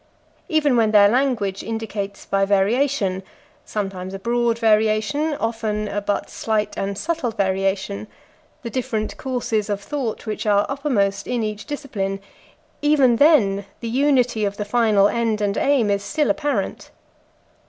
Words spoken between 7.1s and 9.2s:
variation, the different